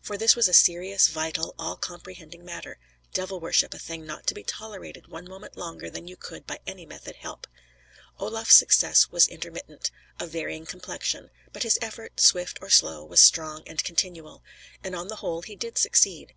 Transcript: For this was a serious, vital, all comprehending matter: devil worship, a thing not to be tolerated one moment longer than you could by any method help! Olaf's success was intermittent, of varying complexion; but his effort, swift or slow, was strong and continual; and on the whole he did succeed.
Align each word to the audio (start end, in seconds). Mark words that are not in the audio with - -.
For 0.00 0.16
this 0.16 0.34
was 0.34 0.48
a 0.48 0.54
serious, 0.54 1.08
vital, 1.08 1.54
all 1.58 1.76
comprehending 1.76 2.42
matter: 2.46 2.78
devil 3.12 3.40
worship, 3.40 3.74
a 3.74 3.78
thing 3.78 4.06
not 4.06 4.26
to 4.26 4.32
be 4.32 4.42
tolerated 4.42 5.08
one 5.08 5.28
moment 5.28 5.54
longer 5.58 5.90
than 5.90 6.08
you 6.08 6.16
could 6.16 6.46
by 6.46 6.60
any 6.66 6.86
method 6.86 7.16
help! 7.16 7.46
Olaf's 8.18 8.56
success 8.56 9.10
was 9.10 9.28
intermittent, 9.28 9.90
of 10.18 10.30
varying 10.30 10.64
complexion; 10.64 11.28
but 11.52 11.62
his 11.62 11.78
effort, 11.82 12.20
swift 12.20 12.56
or 12.62 12.70
slow, 12.70 13.04
was 13.04 13.20
strong 13.20 13.64
and 13.68 13.84
continual; 13.84 14.42
and 14.82 14.96
on 14.96 15.08
the 15.08 15.16
whole 15.16 15.42
he 15.42 15.54
did 15.56 15.76
succeed. 15.76 16.32